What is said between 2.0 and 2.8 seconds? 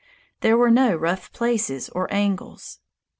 angles.